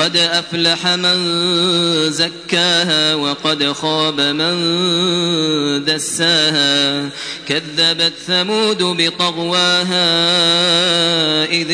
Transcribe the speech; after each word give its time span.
قد 0.00 0.16
أفلح 0.16 0.86
من 0.86 1.18
زكاها 2.10 3.14
وقد 3.14 3.72
خاب 3.72 4.20
من 4.20 4.54
دساها. 5.84 7.10
كذبت 7.48 8.12
ثمود 8.26 8.82
بطغواها 8.82 10.10
إذ 11.44 11.70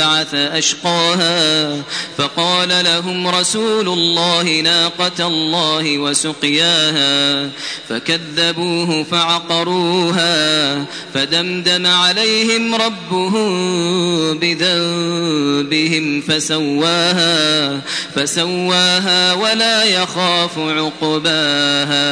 انبعث 0.00 0.34
أشقاها 0.34 1.82
فقال 2.18 2.68
لهم 2.84 3.28
رسول 3.28 3.88
الله 3.88 4.60
ناقة 4.60 5.26
الله 5.26 5.98
وسقياها 5.98 7.50
فكذبوه 7.88 9.04
فعقروها 9.04 10.84
فدمدم 11.14 11.86
عليهم 11.86 12.74
ربهم 12.74 14.38
بذنبهم 14.38 16.20
فسواها 16.20 17.80
فسواها 18.14 19.32
ولا 19.34 19.84
يخاف 19.84 20.58
عقباها 20.58 22.10